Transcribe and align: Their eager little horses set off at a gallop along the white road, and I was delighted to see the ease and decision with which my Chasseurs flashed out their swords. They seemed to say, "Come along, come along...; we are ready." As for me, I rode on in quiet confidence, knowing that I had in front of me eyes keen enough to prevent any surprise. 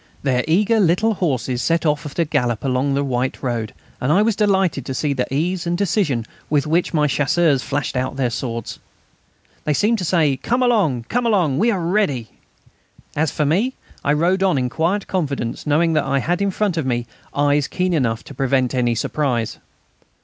Their 0.23 0.43
eager 0.47 0.79
little 0.79 1.13
horses 1.13 1.61
set 1.61 1.85
off 1.85 2.07
at 2.07 2.17
a 2.17 2.25
gallop 2.25 2.63
along 2.65 2.95
the 2.95 3.03
white 3.03 3.43
road, 3.43 3.71
and 4.01 4.11
I 4.11 4.23
was 4.23 4.35
delighted 4.35 4.83
to 4.87 4.95
see 4.95 5.13
the 5.13 5.31
ease 5.31 5.67
and 5.67 5.77
decision 5.77 6.25
with 6.49 6.65
which 6.65 6.91
my 6.91 7.05
Chasseurs 7.05 7.61
flashed 7.61 7.95
out 7.95 8.15
their 8.15 8.31
swords. 8.31 8.79
They 9.63 9.75
seemed 9.75 9.99
to 9.99 10.03
say, 10.03 10.37
"Come 10.37 10.63
along, 10.63 11.03
come 11.03 11.27
along...; 11.27 11.59
we 11.59 11.69
are 11.69 11.79
ready." 11.79 12.29
As 13.15 13.29
for 13.29 13.45
me, 13.45 13.75
I 14.03 14.13
rode 14.13 14.41
on 14.41 14.57
in 14.57 14.69
quiet 14.69 15.05
confidence, 15.05 15.67
knowing 15.67 15.93
that 15.93 16.03
I 16.05 16.17
had 16.17 16.41
in 16.41 16.49
front 16.49 16.77
of 16.77 16.85
me 16.87 17.05
eyes 17.35 17.67
keen 17.67 17.93
enough 17.93 18.23
to 18.23 18.33
prevent 18.33 18.73
any 18.73 18.95
surprise. 18.95 19.59